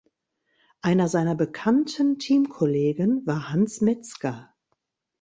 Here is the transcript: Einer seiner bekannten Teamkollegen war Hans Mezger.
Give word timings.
Einer 0.81 1.07
seiner 1.09 1.35
bekannten 1.35 2.17
Teamkollegen 2.17 3.23
war 3.27 3.49
Hans 3.51 3.81
Mezger. 3.81 4.51